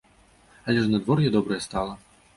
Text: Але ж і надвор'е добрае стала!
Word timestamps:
Але 0.71 0.79
ж 0.85 0.89
і 0.91 0.95
надвор'е 0.95 1.29
добрае 1.37 1.61
стала! 1.67 1.93